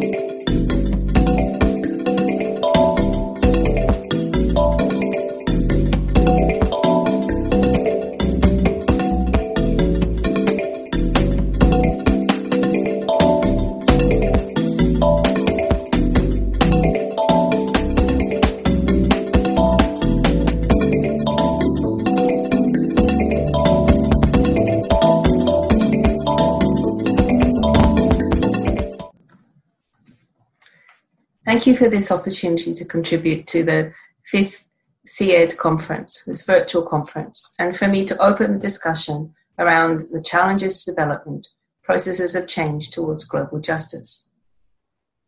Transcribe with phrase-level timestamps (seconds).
[0.00, 0.37] Thank
[31.68, 33.92] you for this opportunity to contribute to the
[34.24, 34.70] fifth
[35.04, 40.82] CED conference, this virtual conference, and for me to open the discussion around the challenges
[40.84, 41.46] to development,
[41.82, 44.30] processes of change towards global justice.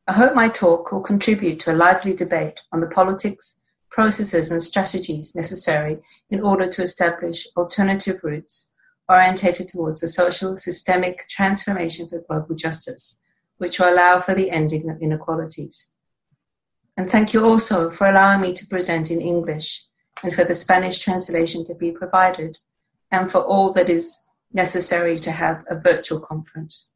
[0.06, 4.62] I hope my talk will contribute to a lively debate on the politics, processes, and
[4.62, 5.98] strategies necessary
[6.30, 8.74] in order to establish alternative routes
[9.08, 13.22] orientated towards a social systemic transformation for global justice,
[13.58, 15.92] which will allow for the ending of inequalities.
[17.00, 19.86] And thank you also for allowing me to present in English
[20.22, 22.58] and for the Spanish translation to be provided
[23.10, 26.90] and for all that is necessary to have a virtual conference.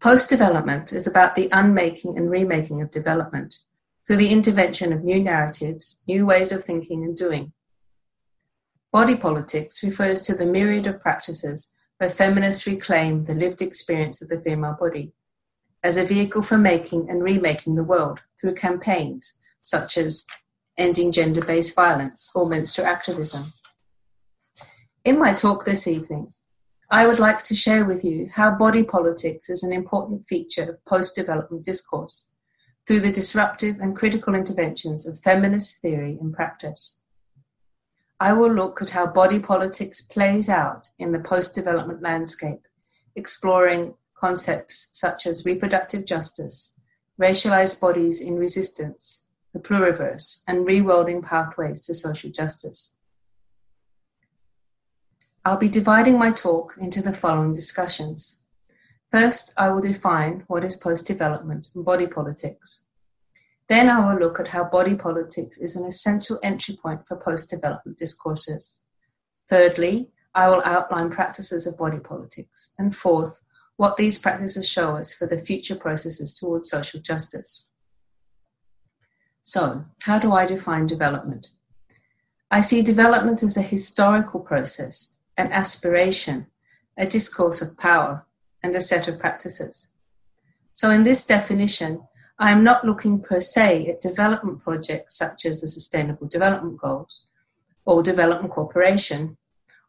[0.00, 3.60] Post development is about the unmaking and remaking of development
[4.04, 7.52] through the intervention of new narratives, new ways of thinking and doing.
[8.90, 14.28] Body politics refers to the myriad of practices where feminists reclaim the lived experience of
[14.28, 15.12] the female body
[15.82, 20.24] as a vehicle for making and remaking the world through campaigns such as
[20.78, 23.44] ending gender based violence or menstrual activism.
[25.04, 26.32] In my talk this evening,
[26.90, 30.84] I would like to share with you how body politics is an important feature of
[30.84, 32.34] post development discourse
[32.86, 37.02] through the disruptive and critical interventions of feminist theory and practice.
[38.20, 42.62] I will look at how body politics plays out in the post development landscape,
[43.16, 46.80] exploring concepts such as reproductive justice,
[47.20, 52.98] racialized bodies in resistance, the pluriverse, and rewilding pathways to social justice.
[55.44, 58.42] I'll be dividing my talk into the following discussions.
[59.12, 62.86] First, I will define what is post development and body politics.
[63.68, 67.50] Then I will look at how body politics is an essential entry point for post
[67.50, 68.82] development discourses.
[69.48, 72.74] Thirdly, I will outline practices of body politics.
[72.78, 73.40] And fourth,
[73.76, 77.72] what these practices show us for the future processes towards social justice.
[79.42, 81.50] So, how do I define development?
[82.50, 86.46] I see development as a historical process, an aspiration,
[86.96, 88.26] a discourse of power,
[88.62, 89.92] and a set of practices.
[90.72, 92.02] So, in this definition,
[92.38, 97.26] I am not looking per se at development projects such as the Sustainable Development Goals,
[97.84, 99.36] or development cooperation,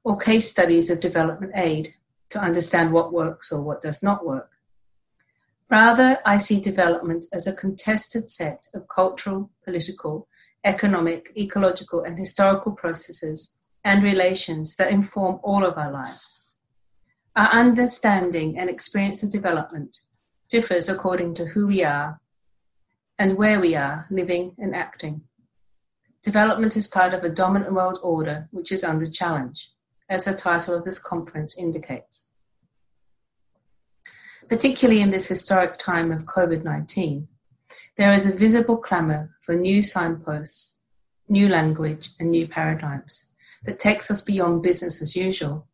[0.04, 1.90] or case studies of development aid
[2.30, 4.52] to understand what works or what does not work.
[5.70, 10.28] Rather, I see development as a contested set of cultural, political,
[10.64, 16.60] economic, ecological, and historical processes and relations that inform all of our lives.
[17.36, 20.00] Our understanding and experience of development
[20.50, 22.20] differs according to who we are
[23.20, 25.22] and where we are living and acting.
[26.24, 29.70] Development is part of a dominant world order which is under challenge
[30.10, 32.32] as the title of this conference indicates.
[34.50, 37.28] Particularly in this historic time of COVID 19,
[37.98, 40.82] there is a visible clamour for new signposts,
[41.28, 43.34] new language, and new paradigms
[43.66, 45.68] that takes us beyond business as usual.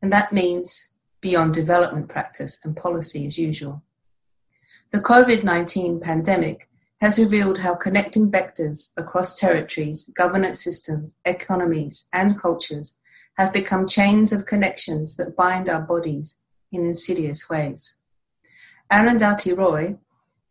[0.00, 3.82] And that means beyond development practice and policy as usual.
[4.92, 6.68] The COVID 19 pandemic
[7.00, 13.00] has revealed how connecting vectors across territories, governance systems, economies, and cultures
[13.38, 18.00] have become chains of connections that bind our bodies in insidious ways.
[18.90, 19.96] Arundhati Roy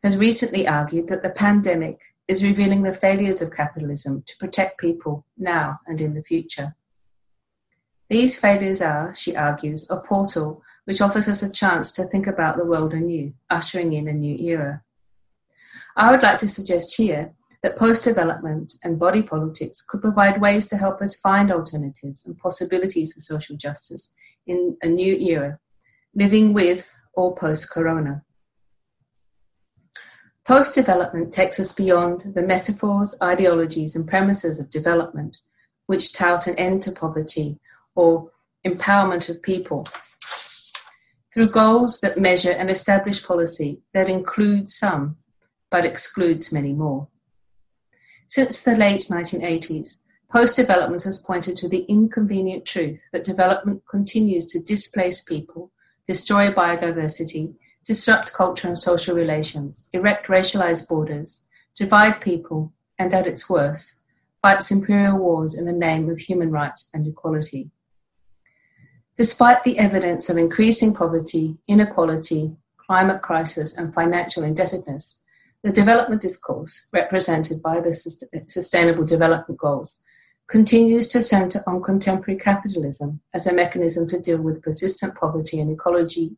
[0.04, 5.26] has recently argued that the pandemic is revealing the failures of capitalism to protect people
[5.38, 6.76] now and in the future.
[8.10, 12.58] These failures are, she argues, a portal which offers us a chance to think about
[12.58, 14.84] the world anew, ushering in a new era.
[15.96, 20.68] I would like to suggest here that post development and body politics could provide ways
[20.68, 24.16] to help us find alternatives and possibilities for social justice
[24.48, 25.60] in a new era,
[26.16, 28.24] living with or post corona.
[30.46, 35.38] Post development takes us beyond the metaphors, ideologies, and premises of development,
[35.86, 37.60] which tout an end to poverty
[37.94, 38.32] or
[38.66, 39.88] empowerment of people,
[41.32, 45.18] through goals that measure and establish policy that includes some
[45.70, 47.08] but excludes many more.
[48.32, 54.48] Since the late 1980s, post development has pointed to the inconvenient truth that development continues
[54.54, 55.70] to displace people,
[56.08, 61.46] destroy biodiversity, disrupt culture and social relations, erect racialized borders,
[61.76, 64.00] divide people, and at its worst,
[64.42, 67.70] fights imperial wars in the name of human rights and equality.
[69.18, 75.22] Despite the evidence of increasing poverty, inequality, climate crisis, and financial indebtedness,
[75.64, 77.92] the development discourse, represented by the
[78.48, 80.04] Sustainable Development Goals,
[80.48, 85.72] continues to center on contemporary capitalism as a mechanism to deal with persistent poverty and
[85.72, 86.36] ecology,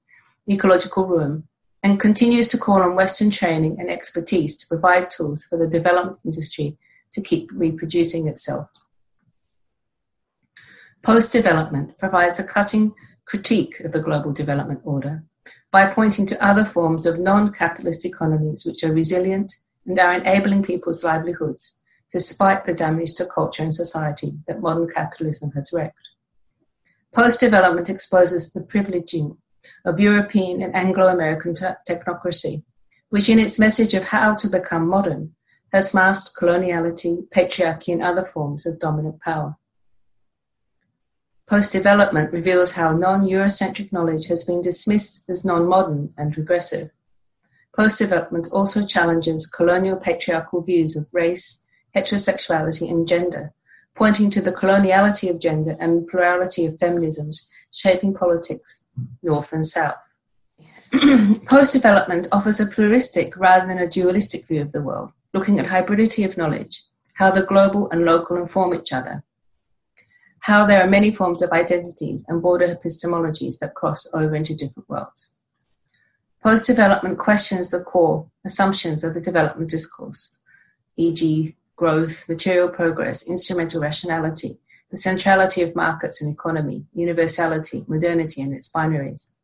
[0.49, 1.47] ecological ruin,
[1.81, 6.19] and continues to call on Western training and expertise to provide tools for the development
[6.23, 6.77] industry
[7.11, 8.69] to keep reproducing itself.
[11.01, 12.93] Post development provides a cutting
[13.25, 15.23] critique of the global development order
[15.73, 19.51] by pointing to other forms of non capitalist economies which are resilient
[19.87, 21.81] and are enabling people's livelihoods
[22.11, 25.97] despite the damage to culture and society that modern capitalism has wreaked.
[27.11, 29.35] Post development exposes the privileging
[29.83, 31.55] of European and Anglo American
[31.89, 32.63] technocracy,
[33.09, 35.33] which, in its message of how to become modern,
[35.71, 39.57] has masked coloniality, patriarchy, and other forms of dominant power.
[41.47, 46.91] Post development reveals how non Eurocentric knowledge has been dismissed as non modern and regressive.
[47.75, 53.53] Post development also challenges colonial patriarchal views of race, heterosexuality, and gender,
[53.95, 58.85] pointing to the coloniality of gender and plurality of feminisms shaping politics,
[59.21, 59.97] North and South.
[61.47, 65.65] Post development offers a pluralistic rather than a dualistic view of the world, looking at
[65.65, 66.83] hybridity of knowledge,
[67.15, 69.23] how the global and local inform each other,
[70.43, 74.89] how there are many forms of identities and border epistemologies that cross over into different
[74.89, 75.35] worlds.
[76.41, 80.37] Post development questions the core assumptions of the development discourse,
[80.97, 84.59] e.g., growth, material progress, instrumental rationality,
[84.91, 89.35] the centrality of markets and economy, universality, modernity, and its binaries,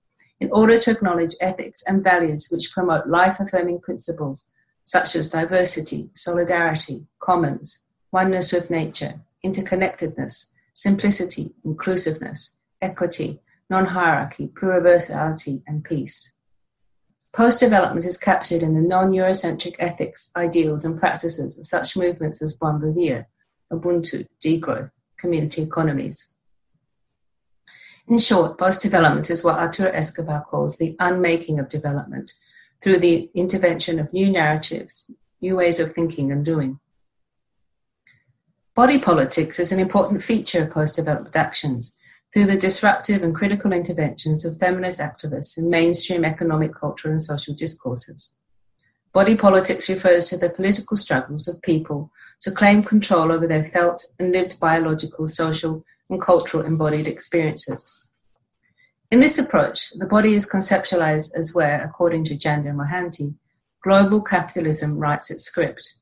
[0.41, 4.51] in order to acknowledge ethics and values which promote life affirming principles
[4.83, 15.61] such as diversity, solidarity, commons, oneness with nature, interconnectedness, simplicity, inclusiveness, equity, non hierarchy, pluriversality,
[15.67, 16.35] and peace.
[17.33, 22.41] Post development is captured in the non Eurocentric ethics, ideals, and practices of such movements
[22.41, 23.25] as Buen Vivir,
[23.71, 26.33] Ubuntu, degrowth, community economies.
[28.07, 32.31] In short, post development is what Arturo Escobar calls the unmaking of development
[32.81, 35.11] through the intervention of new narratives,
[35.41, 36.79] new ways of thinking and doing.
[38.79, 41.99] Body politics is an important feature of post development actions
[42.31, 47.53] through the disruptive and critical interventions of feminist activists in mainstream economic, cultural, and social
[47.53, 48.37] discourses.
[49.11, 52.09] Body politics refers to the political struggles of people
[52.39, 58.09] to claim control over their felt and lived biological, social, and cultural embodied experiences.
[59.11, 63.35] In this approach, the body is conceptualized as where, according to Chandra Mohanty,
[63.83, 65.95] global capitalism writes its script,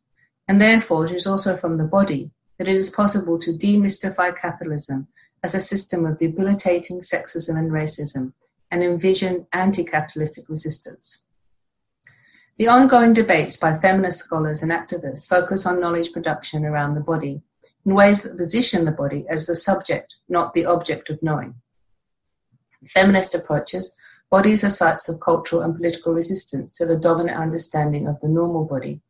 [0.47, 5.07] and therefore it is also from the body that it is possible to demystify capitalism
[5.43, 8.33] as a system of debilitating sexism and racism
[8.71, 11.23] and envision anti capitalistic resistance.
[12.57, 17.41] The ongoing debates by feminist scholars and activists focus on knowledge production around the body
[17.85, 21.55] in ways that position the body as the subject, not the object of knowing.
[22.85, 23.95] Feminist approaches,
[24.29, 28.65] bodies are sites of cultural and political resistance to the dominant understanding of the normal
[28.65, 29.01] body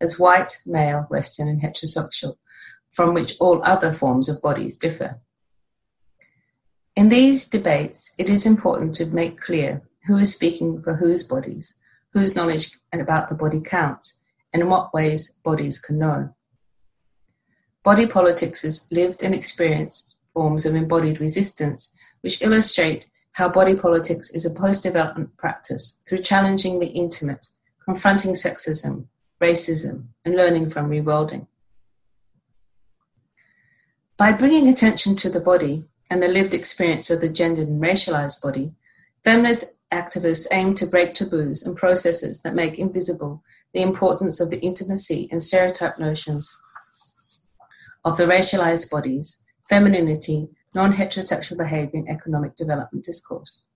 [0.00, 2.36] as white, male, Western, and heterosexual,
[2.96, 5.20] from which all other forms of bodies differ.
[6.96, 11.78] In these debates, it is important to make clear who is speaking for whose bodies
[12.16, 16.34] whose knowledge about the body counts, and in what ways bodies can know.
[17.84, 24.30] Body politics is lived and experienced forms of embodied resistance, which illustrate how body politics
[24.30, 27.48] is a post development practice through challenging the intimate,
[27.84, 29.04] confronting sexism,
[29.42, 31.46] racism, and learning from rewilding.
[34.18, 38.40] By bringing attention to the body and the lived experience of the gendered and racialized
[38.40, 38.72] body,
[39.22, 43.42] feminist activists aim to break taboos and processes that make invisible
[43.74, 46.58] the importance of the intimacy and stereotype notions
[48.06, 53.66] of the racialized bodies, femininity, non heterosexual behavior, and economic development discourse.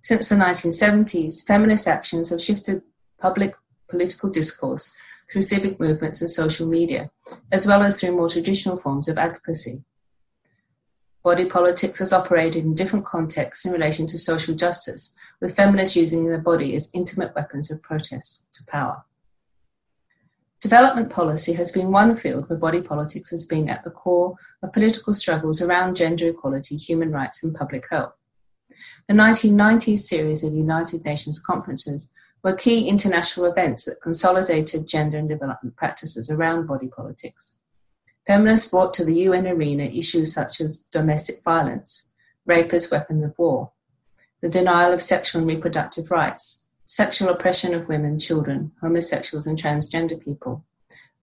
[0.00, 2.80] Since the 1970s, feminist actions have shifted
[3.18, 3.54] public
[3.90, 4.96] political discourse
[5.30, 7.10] through civic movements and social media,
[7.52, 9.84] as well as through more traditional forms of advocacy.
[11.22, 16.24] Body politics has operated in different contexts in relation to social justice, with feminists using
[16.24, 19.04] their body as intimate weapons of protest to power.
[20.60, 24.72] Development policy has been one field where body politics has been at the core of
[24.72, 28.16] political struggles around gender equality, human rights, and public health.
[29.08, 35.28] The 1990s series of United Nations conferences were key international events that consolidated gender and
[35.28, 37.60] development practices around body politics.
[38.26, 42.10] Feminists brought to the UN arena issues such as domestic violence,
[42.46, 43.72] rape as weapon of war,
[44.40, 50.22] the denial of sexual and reproductive rights, sexual oppression of women, children, homosexuals, and transgender
[50.22, 50.64] people,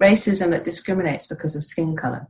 [0.02, 2.28] racism that discriminates because of skin color,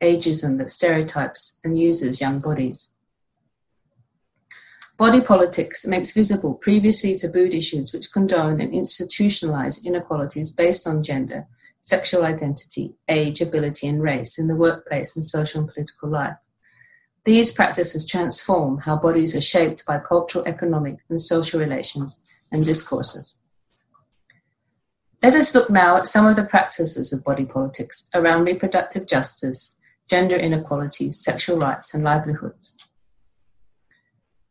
[0.00, 2.92] ageism that stereotypes and uses young bodies.
[4.98, 11.46] Body politics makes visible previously tabooed issues which condone and institutionalize inequalities based on gender,
[11.80, 16.34] sexual identity, age, ability, and race in the workplace and social and political life.
[17.24, 23.38] These practices transform how bodies are shaped by cultural, economic, and social relations and discourses.
[25.22, 29.78] Let us look now at some of the practices of body politics around reproductive justice,
[30.10, 32.77] gender inequalities, sexual rights, and livelihoods.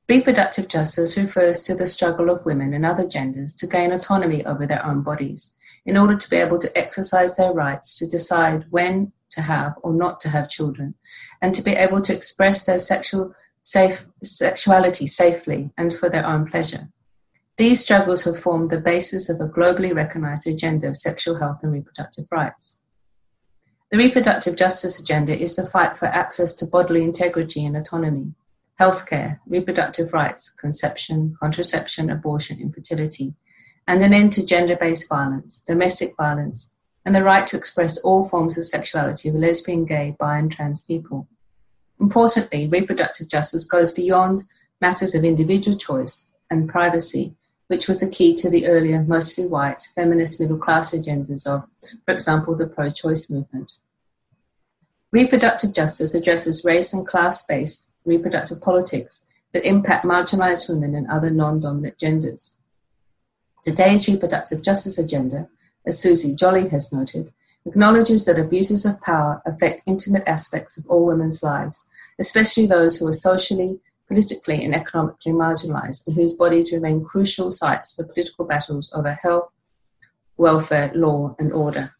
[0.09, 4.65] Reproductive justice refers to the struggle of women and other genders to gain autonomy over
[4.65, 9.11] their own bodies in order to be able to exercise their rights to decide when
[9.31, 10.93] to have or not to have children
[11.41, 13.33] and to be able to express their sexual
[13.63, 16.87] safe, sexuality safely and for their own pleasure.
[17.57, 21.73] These struggles have formed the basis of a globally recognized agenda of sexual health and
[21.73, 22.81] reproductive rights.
[23.91, 28.35] The reproductive justice agenda is the fight for access to bodily integrity and autonomy
[28.79, 33.35] healthcare, reproductive rights, conception, contraception, abortion, infertility,
[33.87, 38.25] and an end to gender based violence, domestic violence, and the right to express all
[38.25, 41.27] forms of sexuality of lesbian, gay, bi, and trans people.
[41.99, 44.43] Importantly, reproductive justice goes beyond
[44.81, 47.33] matters of individual choice and privacy,
[47.67, 51.67] which was the key to the earlier, mostly white, feminist middle class agendas of,
[52.05, 53.73] for example, the pro choice movement.
[55.11, 61.29] Reproductive justice addresses race and class based reproductive politics that impact marginalized women and other
[61.29, 62.57] non dominant genders.
[63.63, 65.49] Today's reproductive justice agenda,
[65.85, 67.33] as Susie Jolly has noted,
[67.65, 71.87] acknowledges that abuses of power affect intimate aspects of all women's lives,
[72.19, 77.93] especially those who are socially, politically, and economically marginalized and whose bodies remain crucial sites
[77.93, 79.49] for political battles over health,
[80.37, 81.91] welfare, law, and order.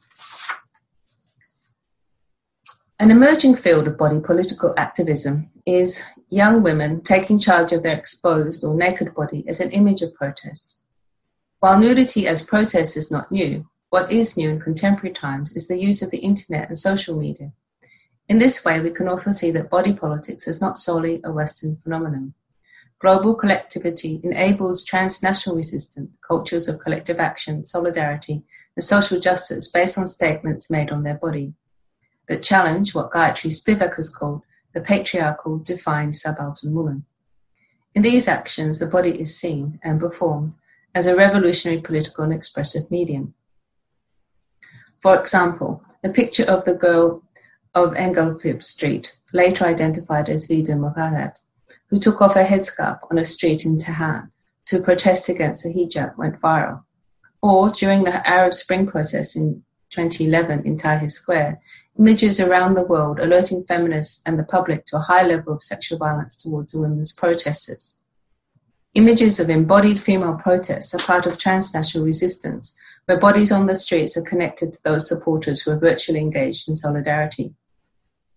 [3.00, 8.64] An emerging field of body political activism is young women taking charge of their exposed
[8.64, 10.82] or naked body as an image of protest.
[11.60, 15.78] While nudity as protest is not new, what is new in contemporary times is the
[15.78, 17.52] use of the internet and social media.
[18.28, 21.78] In this way, we can also see that body politics is not solely a Western
[21.84, 22.34] phenomenon.
[22.98, 28.44] Global collectivity enables transnational resistance, cultures of collective action, solidarity,
[28.76, 31.54] and social justice based on statements made on their body
[32.28, 34.44] that challenge what Gayatri Spivak has called
[34.74, 37.06] the patriarchal defined subaltern woman.
[37.96, 40.56] In these actions, the body is seen and performed
[40.94, 43.34] as a revolutionary political and expressive medium.
[45.00, 47.24] For example, the picture of the girl
[47.74, 51.40] of Enghelab Street, later identified as Vida Movahed,
[51.90, 54.32] who took off her headscarf on a street in Tehran
[54.66, 56.84] to protest against the hijab, went viral.
[57.42, 61.62] Or during the Arab Spring protests in 2011 in Tahrir Square,
[62.00, 65.98] images around the world alerting feminists and the public to a high level of sexual
[65.98, 68.02] violence towards women's protesters.
[68.94, 72.76] Images of embodied female protests are part of transnational resistance,
[73.06, 76.76] where bodies on the streets are connected to those supporters who are virtually engaged in
[76.76, 77.54] solidarity.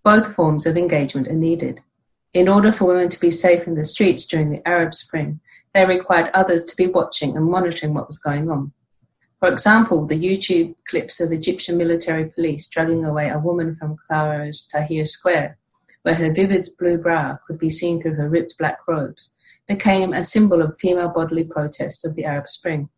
[0.05, 1.81] Both forms of engagement are needed.
[2.33, 5.41] In order for women to be safe in the streets during the Arab Spring,
[5.75, 8.73] they required others to be watching and monitoring what was going on.
[9.41, 14.69] For example, the YouTube clips of Egyptian military police dragging away a woman from Cairo's
[14.69, 15.57] Tahrir Square,
[16.03, 19.35] where her vivid blue bra could be seen through her ripped black robes,
[19.67, 22.91] became a symbol of female bodily protest of the Arab Spring.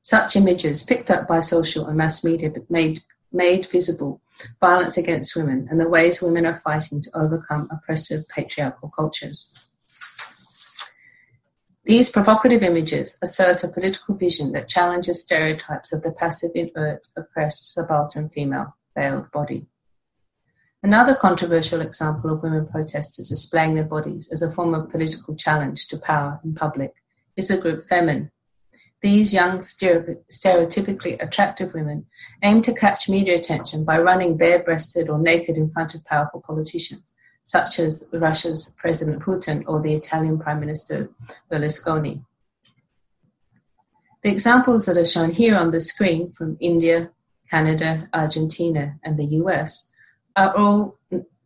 [0.00, 2.98] Such images, picked up by social and mass media, made,
[3.30, 4.20] made visible
[4.60, 9.68] violence against women and the ways women are fighting to overcome oppressive patriarchal cultures.
[11.84, 17.74] These provocative images assert a political vision that challenges stereotypes of the passive, inert, oppressed,
[17.74, 19.66] subaltern female veiled body.
[20.84, 25.88] Another controversial example of women protesters displaying their bodies as a form of political challenge
[25.88, 26.92] to power in public
[27.36, 28.30] is the group Femen.
[29.00, 32.06] These young, stereotypically attractive women
[32.44, 36.44] aim to catch media attention by running bare breasted or naked in front of powerful
[36.46, 41.10] politicians such as Russia's President Putin or the Italian Prime Minister
[41.50, 42.24] Berlusconi.
[44.22, 47.10] The examples that are shown here on the screen from India,
[47.50, 49.92] Canada, Argentina, and the US
[50.36, 50.98] are all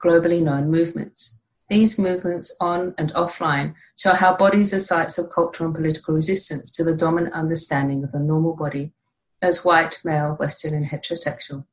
[0.03, 1.43] globally known movements.
[1.69, 6.71] these movements on and offline show how bodies are sites of cultural and political resistance
[6.71, 8.93] to the dominant understanding of the normal body
[9.43, 11.65] as white, male, Western, and heterosexual.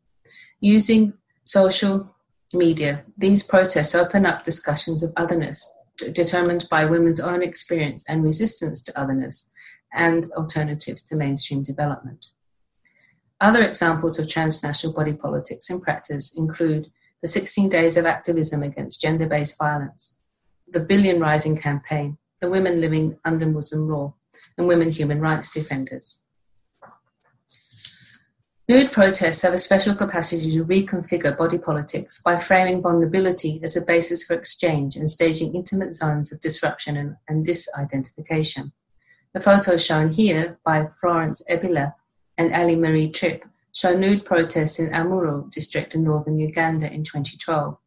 [0.59, 1.13] Using
[1.43, 2.12] social
[2.53, 5.77] media, these protests open up discussions of otherness
[6.11, 9.53] determined by women's own experience and resistance to otherness
[9.93, 12.25] and alternatives to mainstream development.
[13.39, 16.91] Other examples of transnational body politics in practice include
[17.21, 20.21] the 16 Days of Activism Against Gender Based Violence,
[20.67, 24.15] the Billion Rising Campaign, the Women Living Under Muslim Law,
[24.57, 26.22] and Women Human Rights Defenders.
[28.69, 33.85] Nude protests have a special capacity to reconfigure body politics by framing vulnerability as a
[33.85, 38.71] basis for exchange and staging intimate zones of disruption and, and disidentification.
[39.33, 41.93] The photos shown here by Florence Ebila
[42.37, 43.43] and Aili Mari Tripp
[43.73, 47.77] show nude protests in Amuru district in northern Uganda in 2012,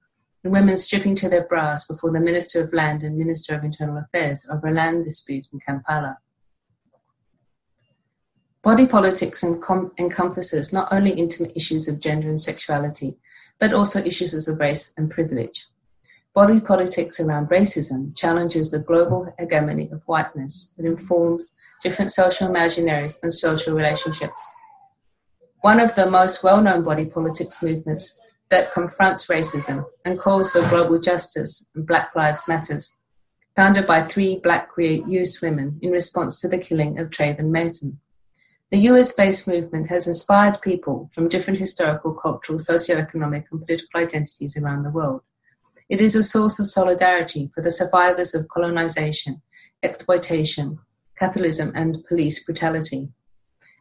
[0.44, 3.96] and women stripping to their bras before the Minister of Land and Minister of Internal
[3.96, 6.18] Affairs over a land dispute in Kampala.
[8.66, 13.16] Body politics encom- encompasses not only intimate issues of gender and sexuality,
[13.60, 15.68] but also issues of race and privilege.
[16.34, 23.22] Body politics around racism challenges the global hegemony of whiteness that informs different social imaginaries
[23.22, 24.52] and social relationships.
[25.60, 30.68] One of the most well known body politics movements that confronts racism and calls for
[30.70, 32.98] global justice and Black Lives Matters,
[33.54, 38.00] founded by three black queer youth women in response to the killing of Trayvon Martin.
[38.72, 44.56] The US based movement has inspired people from different historical, cultural, socio-economic, and political identities
[44.56, 45.22] around the world.
[45.88, 49.40] It is a source of solidarity for the survivors of colonization,
[49.84, 50.80] exploitation,
[51.16, 53.12] capitalism, and police brutality.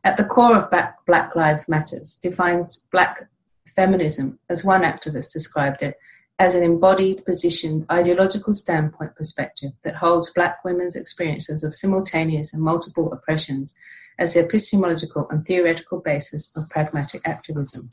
[0.04, 0.70] At the core of
[1.08, 3.28] Black Lives Matters defines Black
[3.66, 5.98] feminism, as one activist described it,
[6.38, 12.62] as an embodied, positioned, ideological standpoint perspective that holds Black women's experiences of simultaneous and
[12.62, 13.76] multiple oppressions
[14.18, 17.90] as the epistemological and theoretical basis of pragmatic activism.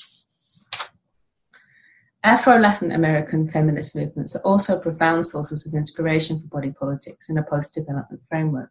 [2.25, 7.37] Afro Latin American feminist movements are also profound sources of inspiration for body politics in
[7.37, 8.71] a post development framework.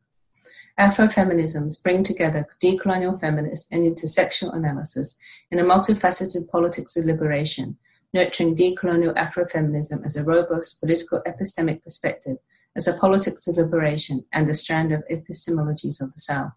[0.80, 5.18] Afrofeminisms bring together decolonial feminist and intersectional analysis
[5.52, 7.78] in a multifaceted politics of liberation,
[8.14, 12.38] nurturing decolonial Afrofeminism as a robust political epistemic perspective,
[12.76, 16.54] as a politics of liberation, and a strand of epistemologies of the South.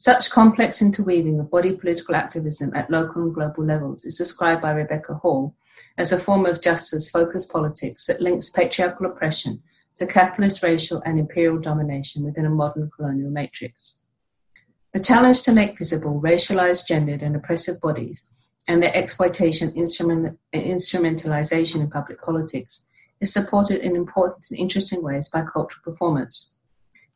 [0.00, 4.70] Such complex interweaving of body political activism at local and global levels is described by
[4.70, 5.56] Rebecca Hall
[5.96, 9.60] as a form of justice focused politics that links patriarchal oppression
[9.96, 14.04] to capitalist racial and imperial domination within a modern colonial matrix.
[14.92, 18.30] The challenge to make visible racialized, gendered, and oppressive bodies
[18.68, 22.88] and their exploitation instrument, instrumentalization in public politics
[23.20, 26.54] is supported in important and interesting ways by cultural performance.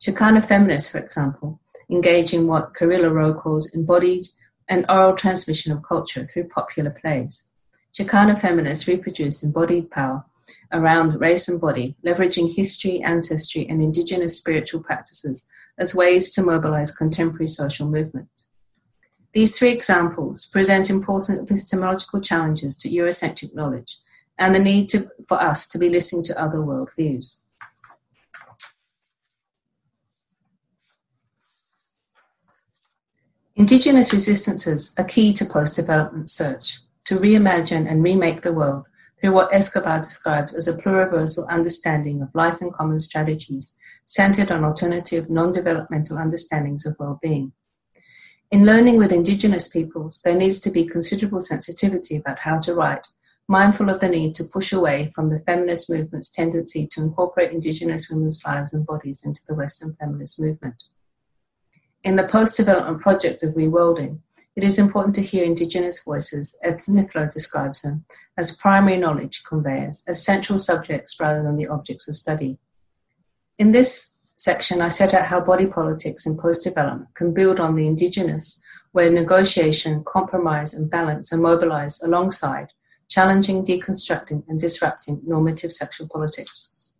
[0.01, 1.61] Chicana feminists, for example,
[1.93, 4.25] engage in what Carrillo Rowe calls embodied
[4.67, 7.49] and oral transmission of culture through popular plays.
[7.93, 10.25] Chicana feminists reproduce embodied power
[10.71, 16.95] around race and body, leveraging history, ancestry, and indigenous spiritual practices as ways to mobilize
[16.95, 18.47] contemporary social movements.
[19.33, 23.97] These three examples present important epistemological challenges to Eurocentric knowledge
[24.39, 27.41] and the need to, for us to be listening to other worldviews.
[33.55, 38.87] Indigenous resistances are key to post development search to reimagine and remake the world
[39.21, 44.63] through what Escobar describes as a pluriversal understanding of life and common strategies centered on
[44.63, 47.53] alternative non developmental understandings of well being.
[48.49, 53.07] In learning with Indigenous peoples, there needs to be considerable sensitivity about how to write,
[53.47, 58.09] mindful of the need to push away from the feminist movement's tendency to incorporate Indigenous
[58.09, 60.83] women's lives and bodies into the Western feminist movement.
[62.03, 64.19] In the post development project of reworlding,
[64.57, 68.03] it is important to hear Indigenous voices, as Mithlo describes them,
[68.37, 72.57] as primary knowledge conveyors, as central subjects rather than the objects of study.
[73.57, 77.75] In this section, I set out how body politics and post development can build on
[77.75, 78.61] the Indigenous,
[78.91, 82.67] where negotiation, compromise, and balance are mobilized alongside
[83.09, 86.93] challenging, deconstructing, and disrupting normative sexual politics.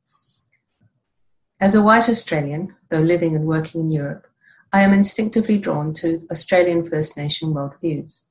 [1.60, 4.28] As a white Australian, though living and working in Europe,
[4.76, 8.24] I am instinctively drawn to Australian First Nation worldviews.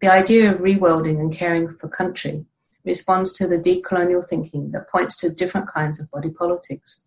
[0.00, 2.46] The idea of reworlding and caring for country
[2.82, 7.04] responds to the decolonial thinking that points to different kinds of body politics.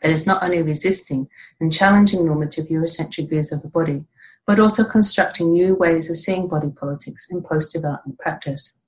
[0.00, 4.04] That is not only resisting and challenging normative Eurocentric views of the body,
[4.46, 8.80] but also constructing new ways of seeing body politics in post development practice.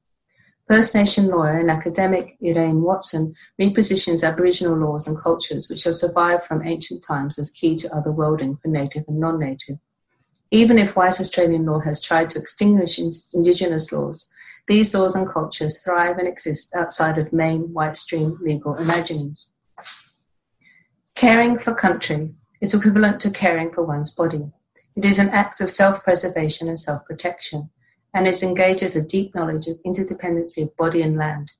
[0.70, 6.44] First Nation lawyer and academic Irene Watson repositions Aboriginal laws and cultures which have survived
[6.44, 9.78] from ancient times as key to otherworlding for native and non native.
[10.52, 13.00] Even if white Australian law has tried to extinguish
[13.34, 14.30] Indigenous laws,
[14.68, 19.50] these laws and cultures thrive and exist outside of main white stream legal imaginings.
[21.16, 24.52] Caring for country is equivalent to caring for one's body.
[24.94, 27.70] It is an act of self preservation and self protection,
[28.12, 31.52] and it engages a deep knowledge of interdependency of body and land.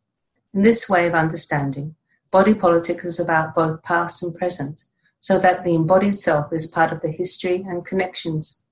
[0.53, 1.95] In this way of understanding,
[2.31, 4.85] body politics is about both past and present,
[5.19, 8.65] so that the embodied self is part of the history and connections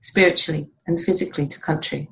[0.00, 2.10] spiritually and physically to country.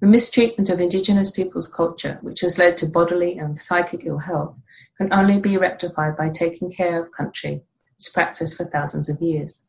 [0.00, 4.56] The mistreatment of Indigenous peoples' culture, which has led to bodily and psychic ill health,
[4.98, 7.62] can only be rectified by taking care of country,
[7.94, 9.68] its practice for thousands of years.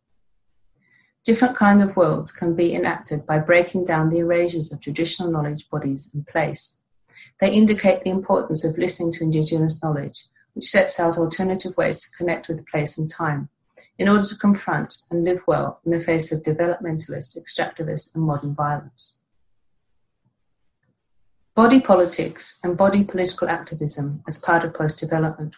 [1.28, 5.70] Different kind of worlds can be enacted by breaking down the erasures of traditional knowledge
[5.70, 6.82] bodies and place.
[7.42, 12.18] They indicate the importance of listening to Indigenous knowledge, which sets out alternative ways to
[12.18, 13.50] connect with place and time,
[13.98, 18.56] in order to confront and live well in the face of developmentalist, extractivist, and modern
[18.56, 19.18] violence.
[21.56, 25.56] Body politics and body political activism as part of post development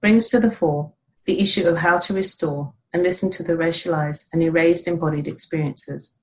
[0.00, 0.92] brings to the fore
[1.24, 6.18] the issue of how to restore and listen to the racialized and erased embodied experiences,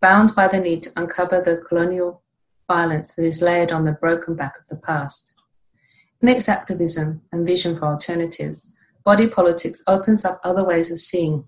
[0.00, 2.22] bound by the need to uncover the colonial
[2.68, 5.34] violence that is layered on the broken back of the past.
[6.20, 8.74] In its activism and vision for alternatives,
[9.04, 11.44] body politics opens up other ways of seeing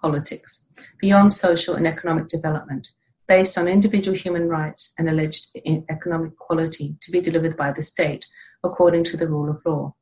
[0.00, 0.66] politics
[1.00, 2.88] beyond social and economic development
[3.26, 5.48] based on individual human rights and alleged
[5.88, 8.26] economic equality to be delivered by the state
[8.62, 9.94] according to the rule of law.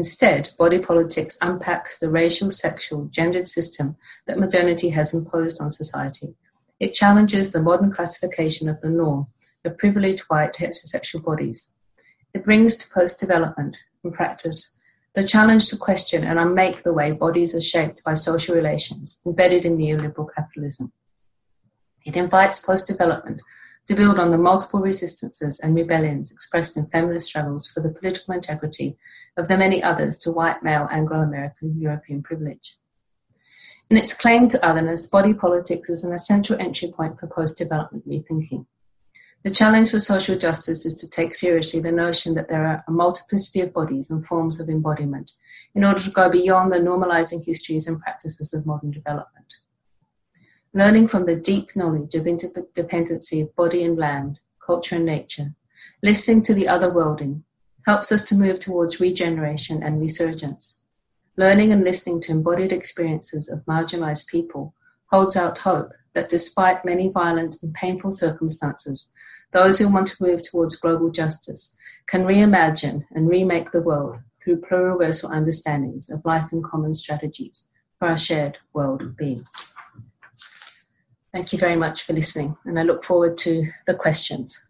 [0.00, 6.34] Instead, body politics unpacks the racial, sexual, gendered system that modernity has imposed on society.
[6.78, 9.26] It challenges the modern classification of the norm
[9.62, 11.74] of privileged white heterosexual bodies.
[12.32, 14.74] It brings to post development and practice
[15.14, 19.66] the challenge to question and unmake the way bodies are shaped by social relations embedded
[19.66, 20.92] in neoliberal capitalism.
[22.06, 23.42] It invites post development
[23.86, 28.34] to build on the multiple resistances and rebellions expressed in feminist struggles for the political
[28.34, 28.96] integrity
[29.36, 32.76] of the many others to white male Anglo American European privilege.
[33.88, 38.08] In its claim to otherness, body politics is an essential entry point for post development
[38.08, 38.66] rethinking.
[39.42, 42.92] The challenge for social justice is to take seriously the notion that there are a
[42.92, 45.32] multiplicity of bodies and forms of embodiment
[45.74, 49.54] in order to go beyond the normalizing histories and practices of modern development.
[50.72, 55.52] Learning from the deep knowledge of interdependency of body and land, culture and nature,
[56.00, 57.42] listening to the otherworlding,
[57.86, 60.84] helps us to move towards regeneration and resurgence.
[61.36, 64.72] Learning and listening to embodied experiences of marginalized people
[65.06, 69.12] holds out hope that despite many violent and painful circumstances,
[69.52, 74.60] those who want to move towards global justice can reimagine and remake the world through
[74.60, 79.42] pluriversal understandings of life and common strategies for our shared world being.
[81.32, 84.69] Thank you very much for listening, and I look forward to the questions.